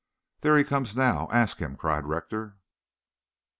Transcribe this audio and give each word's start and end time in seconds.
"There 0.39 0.57
he 0.57 0.63
comes 0.63 0.95
now. 0.95 1.27
Ask 1.31 1.59
him," 1.59 1.75
cried 1.77 2.07
Rector. 2.07 2.55